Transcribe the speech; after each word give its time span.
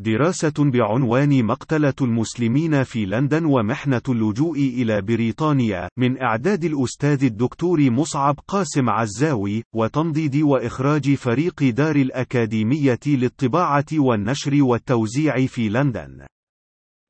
دراسة 0.00 0.52
بعنوان 0.58 1.44
مقتلة 1.44 1.94
المسلمين 2.00 2.82
في 2.82 3.06
لندن 3.06 3.44
ومحنة 3.44 4.02
اللجوء 4.08 4.58
إلى 4.58 5.02
بريطانيا 5.02 5.88
من 5.98 6.22
إعداد 6.22 6.64
الأستاذ 6.64 7.24
الدكتور 7.24 7.90
مصعب 7.90 8.36
قاسم 8.48 8.90
عزاوي 8.90 9.62
وتنضيد 9.74 10.36
وإخراج 10.36 11.14
فريق 11.14 11.64
دار 11.64 11.96
الأكاديمية 11.96 12.98
للطباعة 13.06 13.86
والنشر 13.92 14.62
والتوزيع 14.62 15.46
في 15.46 15.68
لندن. 15.68 16.26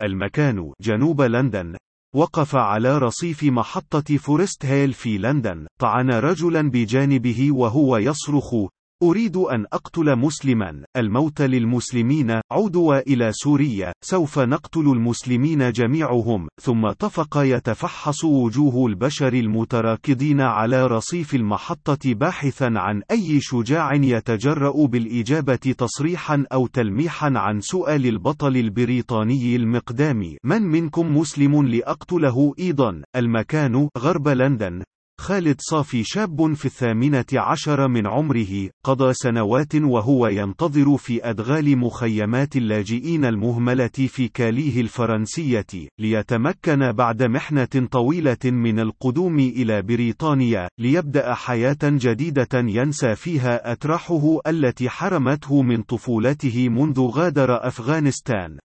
المكان 0.03 0.73
جنوب 0.81 1.23
لندن. 1.23 1.77
وقف 2.15 2.57
على 2.57 2.99
رصيف 2.99 3.45
محطة 3.45 4.17
فورست 4.17 4.67
هيل 4.67 4.93
في 4.93 5.19
لندن 5.19 5.67
طعن 5.81 6.11
رجلا 6.11 6.71
بجانبه 6.71 7.49
وهو 7.53 7.97
يصرخ 7.97 8.55
أريد 9.03 9.37
أن 9.37 9.67
أقتل 9.73 10.17
مسلما. 10.17 10.85
الموت 10.97 11.43
للمسلمين. 11.43 12.41
عودوا 12.53 13.09
إلى 13.09 13.33
سوريا. 13.33 13.93
سوف 14.05 14.39
نقتل 14.39 14.81
المسلمين 14.81 15.73
جميعهم. 15.73 16.49
ثم 16.63 16.91
طفق 16.91 17.37
يتفحص 17.37 18.25
وجوه 18.25 18.87
البشر 18.87 19.33
المتراكضين 19.33 20.41
على 20.41 20.87
رصيف 20.87 21.35
المحطة 21.35 22.15
باحثا 22.15 22.73
عن 22.77 23.03
أي 23.11 23.41
شجاع 23.41 23.95
يتجرأ 23.95 24.87
بالإجابة 24.87 25.57
تصريحا 25.57 26.45
أو 26.53 26.67
تلميحا 26.67 27.33
عن 27.37 27.61
سؤال 27.61 28.07
البطل 28.07 28.57
البريطاني 28.57 29.57
المقدام 29.57 30.37
من 30.45 30.63
منكم 30.63 31.17
مسلم 31.17 31.67
لأقتله؟ 31.67 32.55
أيضا. 32.59 33.03
المكان 33.17 33.89
غرب 33.99 34.29
لندن. 34.29 34.83
خالد 35.21 35.57
صافي 35.61 36.05
شاب 36.05 36.55
في 36.55 36.65
الثامنة 36.65 37.25
عشر 37.35 37.89
من 37.89 38.07
عمره 38.07 38.71
قضى 38.85 39.13
سنوات 39.13 39.75
وهو 39.75 40.27
ينتظر 40.27 40.97
في 40.97 41.31
أدغال 41.31 41.79
مخيمات 41.79 42.57
اللاجئين 42.57 43.25
المهملة 43.25 43.87
في 43.87 44.29
كاليه 44.29 44.81
الفرنسية 44.81 45.67
ليتمكن 45.99 46.93
بعد 46.93 47.23
محنة 47.23 47.89
طويلة 47.91 48.45
من 48.45 48.81
القدوم 48.81 49.39
إلى 49.39 49.83
بريطانيا 49.83 50.69
ليبدأ 50.79 51.35
حياة 51.35 51.79
جديدة 51.83 52.49
ينسى 52.55 53.15
فيها 53.15 53.73
أتراحه 53.73 54.39
التي 54.47 54.89
حرمته 54.89 55.63
من 55.63 55.83
طفولته 55.83 56.69
منذ 56.69 57.01
غادر 57.01 57.67
أفغانستان. 57.67 58.59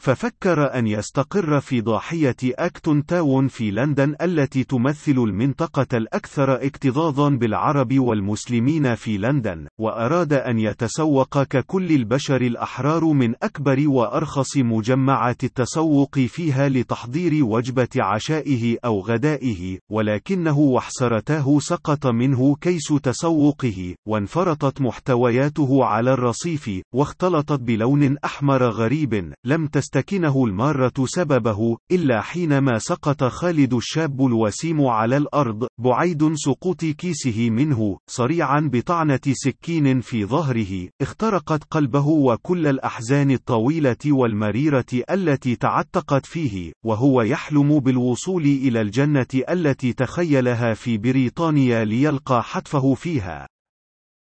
ففكر 0.00 0.78
أن 0.78 0.86
يستقر 0.86 1.60
في 1.60 1.80
ضاحية 1.80 2.36
أكتون 2.42 3.06
تاون 3.06 3.48
في 3.48 3.70
لندن 3.70 4.14
التي 4.22 4.64
تمثل 4.64 5.12
المنطقة 5.12 5.86
الأكثر 5.96 6.66
اكتظاظا 6.66 7.28
بالعرب 7.28 7.98
والمسلمين 7.98 8.94
في 8.94 9.18
لندن، 9.18 9.66
وأراد 9.80 10.32
أن 10.32 10.58
يتسوق 10.58 11.42
ككل 11.42 11.90
البشر 11.92 12.40
الأحرار 12.40 13.04
من 13.04 13.34
أكبر 13.42 13.88
وأرخص 13.88 14.56
مجمعات 14.56 15.44
التسوق 15.44 16.18
فيها 16.18 16.68
لتحضير 16.68 17.44
وجبة 17.44 17.88
عشائه 17.96 18.78
أو 18.84 19.00
غدائه، 19.00 19.78
ولكنه 19.90 20.58
وحسرتاه 20.58 21.58
سقط 21.58 22.06
منه 22.06 22.56
كيس 22.60 22.88
تسوقه، 23.02 23.94
وانفرطت 24.08 24.80
محتوياته 24.80 25.84
على 25.84 26.12
الرصيف، 26.12 26.70
واختلطت 26.94 27.60
بلون 27.60 28.16
أحمر 28.24 28.62
غريب، 28.70 29.32
لم 29.44 29.66
تست 29.66 29.89
تستكنه 29.92 30.44
المارة 30.44 30.92
سببه، 31.04 31.76
إلا 31.92 32.20
حينما 32.20 32.78
سقط 32.78 33.24
خالد 33.24 33.74
الشاب 33.74 34.26
الوسيم 34.26 34.86
على 34.86 35.16
الأرض، 35.16 35.66
بعيد 35.78 36.34
سقوط 36.34 36.84
كيسه 36.84 37.50
منه، 37.50 37.98
صريعا 38.10 38.70
بطعنة 38.72 39.20
سكين 39.32 40.00
في 40.00 40.24
ظهره، 40.24 40.88
اخترقت 41.02 41.64
قلبه 41.64 42.06
وكل 42.06 42.66
الأحزان 42.66 43.30
الطويلة 43.30 43.96
والمريرة 44.06 44.86
التي 45.10 45.56
تعتقت 45.56 46.26
فيه، 46.26 46.72
وهو 46.84 47.22
يحلم 47.22 47.80
بالوصول 47.80 48.42
إلى 48.42 48.80
الجنة 48.80 49.42
التي 49.50 49.92
تخيلها 49.92 50.74
في 50.74 50.98
بريطانيا 50.98 51.84
ليلقى 51.84 52.42
حتفه 52.42 52.94
فيها. 52.94 53.46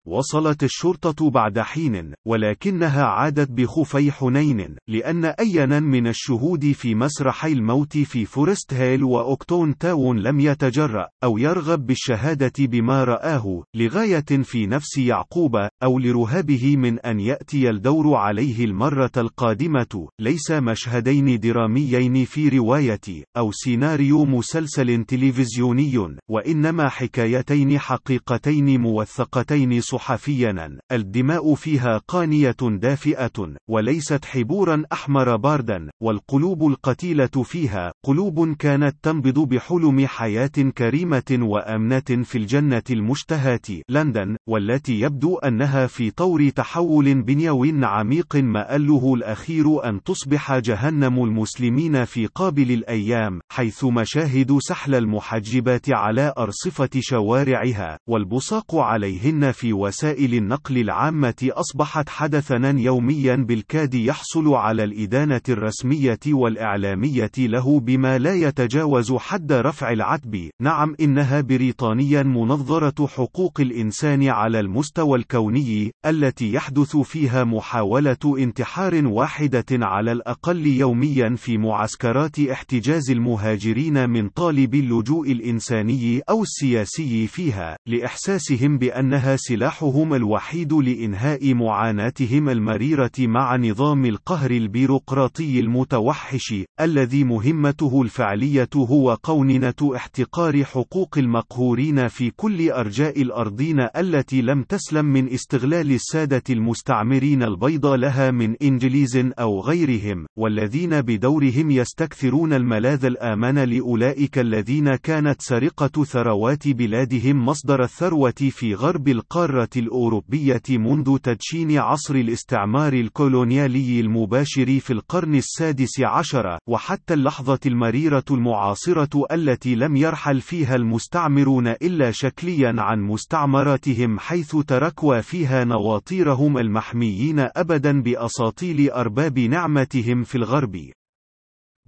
وصلت 0.07 0.65
الشرطة 0.65 1.31
بعد 1.31 1.59
حين، 1.59 2.15
ولكنها 2.27 3.05
عادت 3.05 3.51
بخفي 3.51 4.13
حنين، 4.13 4.77
لأن 4.89 5.25
أينا 5.25 5.81
من 5.81 6.07
الشهود 6.07 6.73
في 6.73 6.95
مسرحي 6.95 7.53
الموت 7.53 7.99
في 7.99 8.25
فورست 8.25 8.75
هيل 8.75 9.05
وأوكتون 9.05 9.79
تاون 9.79 10.19
لم 10.19 10.41
يتجرأ، 10.41 11.09
أو 11.25 11.39
يرغب 11.39 11.87
بالشهادة 11.87 12.53
بما 12.59 13.05
رآه، 13.05 13.65
لغاية 13.77 14.43
في 14.43 14.67
نفس 14.67 14.99
يعقوب، 14.99 15.57
أو 15.83 15.99
لرهابه 15.99 16.77
من 16.77 16.99
أن 16.99 17.21
يأتي 17.21 17.71
الدور 17.71 18.15
عليه 18.15 18.65
المرة 18.65 19.13
القادمة، 19.17 20.09
ليس 20.21 20.51
مشهدين 20.51 21.41
دراميين 21.41 22.25
في 22.25 22.49
رواية، 22.49 23.25
أو 23.37 23.51
سيناريو 23.53 24.25
مسلسل 24.25 25.05
تلفزيوني، 25.05 26.17
وإنما 26.31 26.89
حكايتين 26.89 27.79
حقيقتين 27.79 28.81
موثقتين 28.81 29.81
صحفيا 29.95 30.79
الدماء 30.93 31.55
فيها 31.55 31.99
قانية 32.09 32.57
دافئة 32.63 33.55
وليست 33.71 34.25
حبرا 34.25 34.83
أحمر 34.93 35.37
باردا 35.37 35.91
والقلوب 36.03 36.67
القتيلة 36.67 37.27
فيها 37.27 37.93
قلوب 38.05 38.57
كانت 38.57 38.97
تنبض 39.03 39.39
بحلم 39.39 40.07
حياة 40.07 40.47
كريمة 40.79 41.39
وأمنة 41.41 42.23
في 42.25 42.39
الجنة 42.39 42.83
المشتهاة 42.91 43.61
لندن 43.89 44.37
والتي 44.49 45.01
يبدو 45.01 45.37
أنها 45.37 45.87
في 45.87 46.11
طور 46.11 46.49
تحول 46.49 47.23
بنيوي 47.23 47.73
عميق 47.87 48.37
مآله 48.37 49.15
الأخير 49.15 49.89
أن 49.89 50.03
تصبح 50.03 50.59
جهنم 50.59 51.25
المسلمين 51.25 52.05
في 52.05 52.27
قابل 52.27 52.71
الأيام 52.73 53.41
حيث 53.53 53.85
مشاهد 53.85 54.57
سحل 54.59 54.95
المحجبات 54.95 55.87
على 55.91 56.33
أرصفة 56.39 56.91
شوارعها 57.01 57.99
والبصاق 58.09 58.75
عليهن 58.77 59.53
في 59.53 59.73
وسائل 59.85 60.35
النقل 60.35 60.79
العامة 60.79 61.49
أصبحت 61.51 62.09
حدثا 62.09 62.75
يوميا 62.77 63.37
بالكاد 63.37 63.95
يحصل 63.95 64.55
على 64.55 64.85
الإدانة 64.85 65.41
الرسمية 65.49 66.19
والإعلامية 66.27 67.31
له 67.39 67.81
بما 67.81 68.19
لا 68.19 68.35
يتجاوز 68.35 69.13
حد 69.13 69.53
رفع 69.53 69.93
العتب. 69.93 70.51
نعم 70.61 70.95
إنها 71.01 71.41
بريطانيا 71.41 72.23
منظرة 72.23 73.07
حقوق 73.07 73.61
الإنسان 73.61 74.29
على 74.29 74.61
المستوى 74.61 75.19
الكوني 75.19 75.93
التي 76.07 76.53
يحدث 76.53 76.97
فيها 76.97 77.45
محاولة 77.45 78.37
انتحار 78.39 79.07
واحدة 79.07 79.65
على 79.73 80.13
الأقل 80.13 80.67
يوميا 80.67 81.35
في 81.37 81.59
معسكرات 81.59 82.39
احتجاز 82.39 83.11
المهاجرين 83.11 84.11
من 84.11 84.29
طالب 84.29 84.75
اللجوء 84.75 85.33
الإنساني 85.33 86.21
أو 86.31 86.43
السياسي 86.43 87.27
فيها 87.27 87.77
لإحساسهم 87.87 88.79
بأنها 88.79 89.37
سلاح 89.37 89.74
سلاحهم 89.75 90.15
الوحيد 90.15 90.73
لإنهاء 90.73 91.55
معاناتهم 91.55 92.49
المريرة 92.49 93.11
مع 93.19 93.57
نظام 93.57 94.07
القهر 94.07 94.51
البيروقراطي 94.51 95.61
المتوحش، 95.61 96.55
الذي 96.81 97.25
مهمته 97.25 98.03
الفعلية 98.03 98.69
هو 98.77 99.15
قوننة 99.23 99.75
احتقار 99.97 100.65
حقوق 100.65 101.19
المقهورين 101.19 102.09
في 102.09 102.31
كل 102.31 102.71
أرجاء 102.71 103.23
الأرضين 103.23 103.81
التي 103.97 104.43
لم 104.43 104.63
تسلم 104.63 105.05
من 105.05 105.29
استغلال 105.29 105.93
السادة 105.93 106.43
المستعمرين 106.51 107.43
البيض 107.43 107.87
لها 107.87 108.31
من 108.31 108.57
إنجليز 108.63 109.17
أو 109.17 109.61
غيرهم، 109.61 110.27
والذين 110.39 111.01
بدورهم 111.01 111.71
يستكثرون 111.71 112.53
الملاذ 112.53 113.05
الآمن 113.05 113.59
لأولئك 113.59 114.39
الذين 114.39 114.97
كانت 114.97 115.43
سرقة 115.43 116.05
ثروات 116.05 116.69
بلادهم 116.69 117.47
مصدر 117.47 117.83
الثروة 117.83 118.35
في 118.51 118.75
غرب 118.75 119.09
القارة 119.09 119.64
الأوروبية 119.77 120.63
منذ 120.71 121.19
تدشين 121.19 121.79
عصر 121.79 122.15
الاستعمار 122.15 122.93
الكولونيالي 122.93 124.01
المباشر 124.01 124.81
في 124.81 124.93
القرن 124.93 125.35
السادس 125.35 126.01
عشر، 126.01 126.59
وحتى 126.69 127.15
اللحظة 127.15 127.61
المريرة 127.67 128.25
المعاصرة 128.31 129.27
التي 129.33 129.75
لم 129.75 129.97
يرحل 129.97 130.41
فيها 130.41 130.75
المستعمرون 130.75 131.69
إلا 131.69 132.11
شكليا 132.11 132.75
عن 132.79 133.01
مستعمراتهم 133.01 134.19
حيث 134.19 134.57
تركوا 134.57 135.21
فيها 135.21 135.65
نواطيرهم 135.65 136.59
المحميين 136.59 137.39
أبدا 137.57 138.03
بأساطيل 138.03 138.91
أرباب 138.91 139.39
نعمتهم 139.39 140.23
في 140.23 140.35
الغرب. 140.35 140.77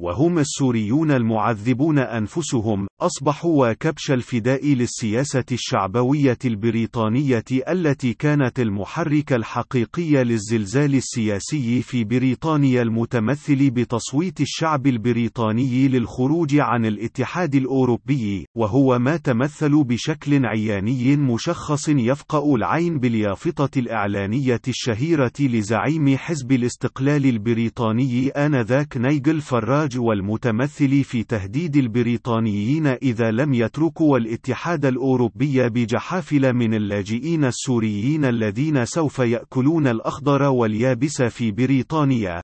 وهم 0.00 0.38
السوريون 0.38 1.10
المعذبون 1.10 1.98
أنفسهم، 1.98 2.86
أصبحوا 3.00 3.70
وكبش 3.70 4.10
الفداء 4.10 4.66
للسياسة 4.66 5.44
الشعبوية 5.52 6.38
البريطانية 6.44 7.44
التي 7.68 8.12
كانت 8.14 8.60
المحرك 8.60 9.32
الحقيقي 9.32 10.24
للزلزال 10.24 10.94
السياسي 10.94 11.82
في 11.82 12.04
بريطانيا 12.04 12.82
المتمثل 12.82 13.70
بتصويت 13.70 14.40
الشعب 14.40 14.86
البريطاني 14.86 15.88
للخروج 15.88 16.56
عن 16.58 16.86
الاتحاد 16.86 17.54
الأوروبي، 17.54 18.46
وهو 18.56 18.98
ما 18.98 19.16
تمثل 19.16 19.84
بشكل 19.84 20.46
عياني 20.46 21.16
مشخص 21.16 21.88
يفقأ 21.88 22.54
العين 22.54 22.98
باليافطة 22.98 23.78
الإعلانية 23.78 24.60
الشهيرة 24.68 25.32
لزعيم 25.40 26.16
حزب 26.16 26.52
الاستقلال 26.52 27.26
البريطاني 27.26 28.28
آنذاك 28.28 28.96
نيجل 28.96 29.40
فراج 29.86 29.98
والمتمثل 29.98 31.04
في 31.04 31.22
تهديد 31.22 31.76
البريطانيين 31.76 32.86
إذا 32.86 33.30
لم 33.30 33.54
يتركوا 33.54 34.18
الاتحاد 34.18 34.84
الأوروبي 34.86 35.68
بجحافل 35.68 36.52
من 36.52 36.74
اللاجئين 36.74 37.44
السوريين 37.44 38.24
الذين 38.24 38.84
سوف 38.84 39.18
يأكلون 39.18 39.86
الأخضر 39.86 40.42
واليابس 40.42 41.22
في 41.22 41.50
بريطانيا. 41.52 42.42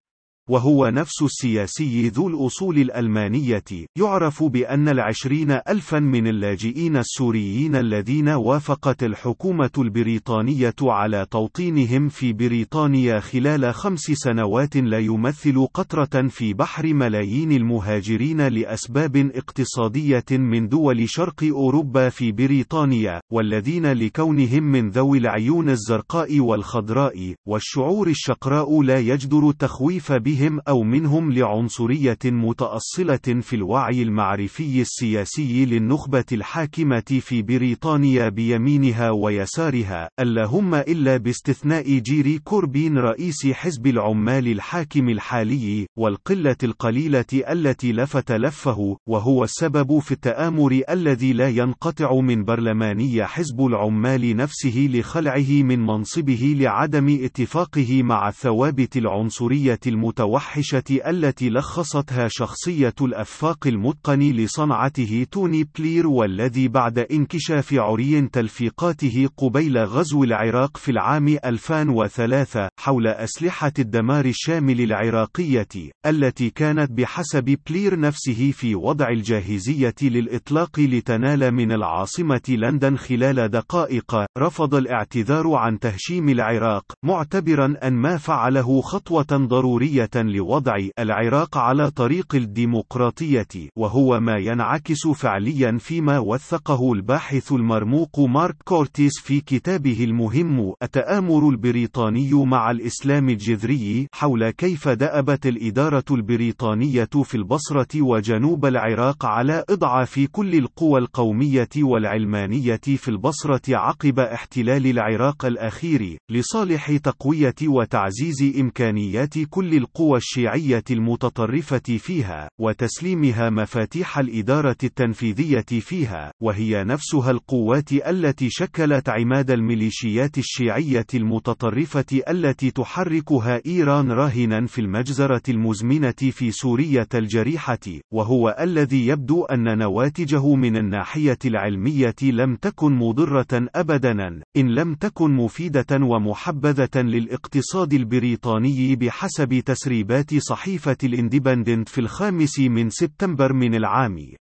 وهو 0.50 0.88
نفس 0.88 1.22
السياسي 1.22 2.08
ذو 2.08 2.28
الأصول 2.28 2.78
الألمانية، 2.78 3.64
يعرف 3.98 4.42
بأن 4.42 4.88
العشرين 4.88 5.50
ألفا 5.50 5.98
من 5.98 6.26
اللاجئين 6.26 6.96
السوريين 6.96 7.76
الذين 7.76 8.28
وافقت 8.28 9.02
الحكومة 9.02 9.70
البريطانية 9.78 10.74
على 10.82 11.26
توطينهم 11.30 12.08
في 12.08 12.32
بريطانيا 12.32 13.20
خلال 13.20 13.74
خمس 13.74 14.00
سنوات 14.00 14.76
لا 14.76 14.98
يمثل 14.98 15.66
قطرة 15.74 16.28
في 16.28 16.54
بحر 16.54 16.94
ملايين 16.94 17.52
المهاجرين 17.52 18.48
لأسباب 18.48 19.16
اقتصادية 19.16 20.24
من 20.30 20.68
دول 20.68 21.08
شرق 21.08 21.44
أوروبا 21.44 22.08
في 22.08 22.32
بريطانيا، 22.32 23.20
والذين 23.32 23.92
لكونهم 23.92 24.62
من 24.62 24.90
ذوي 24.90 25.18
العيون 25.18 25.70
الزرقاء 25.70 26.40
والخضراء، 26.40 27.34
والشعور 27.48 28.08
الشقراء 28.08 28.82
لا 28.82 28.98
يجدر 28.98 29.48
التخويف 29.48 30.12
بهم 30.12 30.31
بهم 30.32 30.60
أو 30.68 30.82
منهم 30.82 31.32
لعنصرية 31.32 32.18
متأصلة 32.24 33.40
في 33.40 33.56
الوعي 33.56 34.02
المعرفي 34.02 34.80
السياسي 34.80 35.64
للنخبة 35.64 36.24
الحاكمة 36.32 37.20
في 37.20 37.42
بريطانيا 37.42 38.28
بيمينها 38.28 39.10
ويسارها، 39.10 40.08
اللهم 40.20 40.74
إلا 40.74 41.16
باستثناء 41.16 41.98
جيري 41.98 42.38
كوربين 42.38 42.98
رئيس 42.98 43.46
حزب 43.46 43.86
العمال 43.86 44.48
الحاكم 44.48 45.08
الحالي، 45.08 45.86
والقلة 45.98 46.56
القليلة 46.62 47.24
التي 47.32 47.92
لفت 47.92 48.32
لفه، 48.32 48.96
وهو 49.08 49.44
السبب 49.44 49.98
في 49.98 50.12
التآمر 50.12 50.80
الذي 50.90 51.32
لا 51.32 51.48
ينقطع 51.48 52.20
من 52.20 52.44
برلماني 52.44 53.26
حزب 53.26 53.66
العمال 53.66 54.36
نفسه 54.36 54.88
لخلعه 54.92 55.62
من 55.62 55.80
منصبه 55.86 56.54
لعدم 56.58 57.18
اتفاقه 57.24 58.02
مع 58.02 58.28
الثوابت 58.28 58.96
العنصرية 58.96 59.80
المتوسطة 59.86 60.21
المتوحشة 60.22 60.82
التي 61.06 61.50
لخصتها 61.50 62.28
شخصية 62.30 62.94
الأفاق 63.00 63.66
المتقن 63.66 64.20
لصنعته 64.20 65.26
توني 65.30 65.68
بلير 65.78 66.06
والذي 66.06 66.68
بعد 66.68 66.98
انكشاف 66.98 67.74
عري 67.74 68.28
تلفيقاته 68.28 69.28
قبيل 69.36 69.78
غزو 69.78 70.24
العراق 70.24 70.76
في 70.76 70.90
العام 70.90 71.28
2003 71.44 72.68
حول 72.80 73.06
أسلحة 73.06 73.72
الدمار 73.78 74.24
الشامل 74.24 74.80
العراقية 74.80 75.68
التي 76.06 76.50
كانت 76.50 76.90
بحسب 76.92 77.58
بلير 77.70 78.00
نفسه 78.00 78.50
في 78.50 78.74
وضع 78.74 79.08
الجاهزية 79.08 79.94
للإطلاق 80.02 80.80
لتنال 80.80 81.54
من 81.54 81.72
العاصمة 81.72 82.42
لندن 82.48 82.96
خلال 82.96 83.48
دقائق 83.48 84.24
رفض 84.38 84.74
الاعتذار 84.74 85.54
عن 85.54 85.78
تهشيم 85.78 86.28
العراق 86.28 86.84
معتبرا 87.04 87.74
أن 87.82 87.92
ما 87.92 88.16
فعله 88.16 88.80
خطوة 88.80 89.26
ضرورية 89.32 90.10
لوضع 90.16 90.76
العراق 90.98 91.56
على 91.56 91.90
طريق 91.90 92.34
الديمقراطية 92.34 93.46
وهو 93.76 94.20
ما 94.20 94.36
ينعكس 94.38 95.06
فعليا 95.06 95.78
فيما 95.78 96.18
وثقه 96.18 96.92
الباحث 96.92 97.52
المرموق 97.52 98.20
مارك 98.20 98.56
كورتيس 98.64 99.12
في 99.20 99.40
كتابه 99.40 100.04
المهم 100.04 100.74
التآمر 100.82 101.48
البريطاني 101.48 102.30
مع 102.34 102.70
الإسلام 102.70 103.28
الجذري 103.28 104.06
حول 104.14 104.50
كيف 104.50 104.88
دأبت 104.88 105.46
الإدارة 105.46 106.04
البريطانية 106.10 107.08
في 107.24 107.34
البصرة 107.34 108.02
وجنوب 108.02 108.66
العراق 108.66 109.26
على 109.26 109.64
إضعاف 109.70 110.20
كل 110.32 110.54
القوى 110.54 111.00
القومية 111.00 111.68
والعلمانية 111.76 112.76
في 112.76 113.08
البصرة 113.08 113.76
عقب 113.76 114.18
احتلال 114.18 114.86
العراق 114.86 115.44
الأخير 115.44 116.18
لصالح 116.30 116.96
تقوية 116.96 117.54
وتعزيز 117.62 118.56
إمكانيات 118.60 119.34
كل 119.50 119.74
القوى 119.74 120.01
القوى 120.02 120.18
الشيعية 120.18 120.84
المتطرفة 120.90 121.78
فيها، 121.78 122.48
وتسليمها 122.60 123.50
مفاتيح 123.50 124.18
الإدارة 124.18 124.76
التنفيذية 124.84 125.64
فيها، 125.80 126.32
وهي 126.42 126.84
نفسها 126.84 127.30
القوات 127.30 127.92
التي 127.92 128.48
شكلت 128.50 129.08
عماد 129.08 129.50
الميليشيات 129.50 130.38
الشيعية 130.38 131.06
المتطرفة 131.14 132.22
التي 132.28 132.70
تحركها 132.70 133.60
إيران 133.66 134.12
راهنا 134.12 134.66
في 134.66 134.80
المجزرة 134.80 135.42
المزمنة 135.48 136.14
في 136.30 136.50
سورية 136.50 137.08
الجريحة، 137.14 138.00
وهو 138.12 138.56
الذي 138.60 139.06
يبدو 139.06 139.44
أن 139.44 139.78
نواتجه 139.78 140.54
من 140.54 140.76
الناحية 140.76 141.38
العلمية 141.44 142.14
لم 142.22 142.56
تكن 142.56 142.92
مضرة 142.92 143.68
أبدا، 143.74 144.42
إن 144.56 144.74
لم 144.74 144.94
تكن 144.94 145.30
مفيدة 145.30 145.86
ومحبذة 145.92 147.02
للاقتصاد 147.02 147.92
البريطاني 147.92 148.96
بحسب 148.96 149.60
تسريبات 149.60 149.91
تسريبات 149.92 150.34
صحيفة 150.34 150.96
الاندبندنت 151.04 151.88
في 151.88 152.00
الخامس 152.00 152.58
من 152.58 152.90
سبتمبر 152.90 153.52
من 153.52 153.74
العام. 153.74 154.41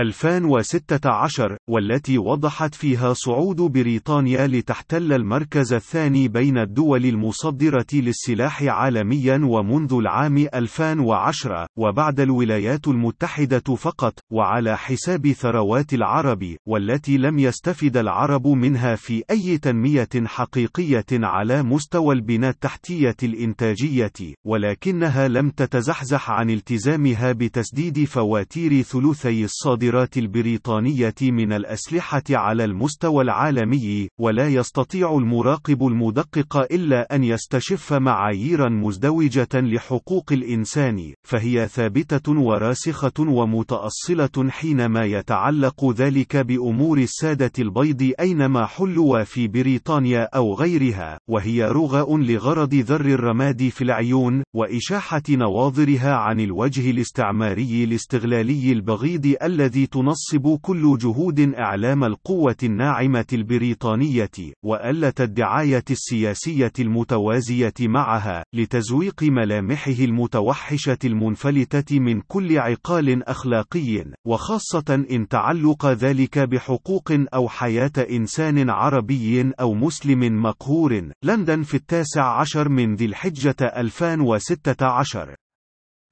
2016 0.00 1.56
والتي 1.68 2.18
وضحت 2.18 2.74
فيها 2.74 3.12
صعود 3.12 3.56
بريطانيا 3.56 4.46
لتحتل 4.46 5.12
المركز 5.12 5.72
الثاني 5.72 6.28
بين 6.28 6.58
الدول 6.58 7.04
المصدرة 7.06 7.86
للسلاح 7.92 8.62
عالميا 8.62 9.40
ومنذ 9.44 9.92
العام 9.92 10.36
2010 10.54 11.66
وبعد 11.78 12.20
الولايات 12.20 12.88
المتحدة 12.88 13.74
فقط 13.76 14.14
وعلى 14.32 14.78
حساب 14.78 15.32
ثروات 15.32 15.94
العرب 15.94 16.56
والتي 16.68 17.16
لم 17.18 17.38
يستفد 17.38 17.96
العرب 17.96 18.46
منها 18.46 18.94
في 18.94 19.22
أي 19.30 19.58
تنمية 19.58 20.08
حقيقية 20.26 21.06
على 21.12 21.62
مستوى 21.62 22.14
البنى 22.14 22.48
التحتية 22.48 23.16
الإنتاجية 23.22 24.12
ولكنها 24.46 25.28
لم 25.28 25.50
تتزحزح 25.50 26.30
عن 26.30 26.50
التزامها 26.50 27.32
بتسديد 27.32 28.04
فواتير 28.04 28.82
ثلثي 28.82 29.44
الصادرات. 29.44 29.89
الصادرات 29.90 30.18
البريطانية 30.18 31.14
من 31.22 31.52
الأسلحة 31.52 32.22
على 32.30 32.64
المستوى 32.64 33.24
العالمي، 33.24 34.08
ولا 34.20 34.48
يستطيع 34.48 35.16
المراقب 35.16 35.86
المدقق 35.86 36.56
إلا 36.56 37.14
أن 37.14 37.24
يستشف 37.24 37.92
معاييرا 37.92 38.68
مزدوجة 38.68 39.48
لحقوق 39.54 40.32
الإنسان، 40.32 41.12
فهي 41.22 41.68
ثابتة 41.68 42.32
وراسخة 42.32 43.12
ومتأصلة 43.18 44.50
حينما 44.50 45.04
يتعلق 45.04 45.90
ذلك 45.90 46.36
بأمور 46.36 46.98
السادة 46.98 47.52
البيض 47.58 48.12
أينما 48.20 48.66
حلوا 48.66 49.24
في 49.24 49.48
بريطانيا 49.48 50.28
أو 50.34 50.54
غيرها، 50.54 51.18
وهي 51.28 51.64
رغاء 51.64 52.16
لغرض 52.16 52.74
ذر 52.74 53.06
الرماد 53.06 53.68
في 53.68 53.84
العيون، 53.84 54.42
وإشاحة 54.54 55.22
نواظرها 55.30 56.14
عن 56.14 56.40
الوجه 56.40 56.90
الاستعماري 56.90 57.84
الاستغلالي 57.84 58.72
البغيض 58.72 59.34
الذي 59.42 59.69
الذي 59.70 59.86
تنصب 59.86 60.58
كل 60.62 60.98
جهود 60.98 61.40
إعلام 61.40 62.04
القوة 62.04 62.56
الناعمة 62.62 63.26
البريطانية، 63.32 64.30
وألة 64.64 65.12
الدعاية 65.20 65.84
السياسية 65.90 66.72
المتوازية 66.78 67.74
معها، 67.80 68.44
لتزويق 68.54 69.22
ملامحه 69.22 69.90
المتوحشة 70.00 70.98
المنفلتة 71.04 72.00
من 72.00 72.20
كل 72.20 72.58
عقال 72.58 73.28
أخلاقي، 73.28 74.04
وخاصة 74.26 75.04
إن 75.10 75.28
تعلق 75.28 75.86
ذلك 75.86 76.38
بحقوق 76.38 77.12
أو 77.34 77.48
حياة 77.48 77.92
إنسان 78.10 78.70
عربي 78.70 79.52
أو 79.60 79.74
مسلم 79.74 80.42
مقهور. 80.42 81.10
لندن 81.24 81.62
في 81.62 81.74
التاسع 81.74 82.40
عشر 82.40 82.68
من 82.68 82.94
ذي 82.94 83.04
الحجة 83.04 83.56
2016 83.62 85.34